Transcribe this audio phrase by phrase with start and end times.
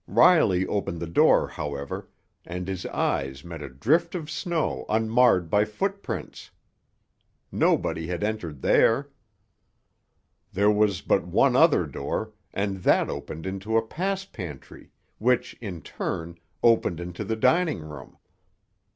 [0.07, 2.09] Riley opened the door, however,
[2.43, 6.49] and his eyes met a drift of snow unmarred by footprints.
[7.51, 9.11] Nobody had entered there.
[10.53, 15.83] There was but one other door, and that opened into a pass pantry, which, in
[15.83, 18.17] turn, opened into the dining room.